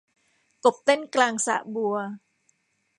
[0.63, 1.95] กบเต้นกลางสระบัว